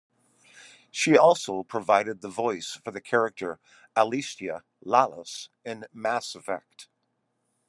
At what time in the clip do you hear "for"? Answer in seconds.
2.83-2.89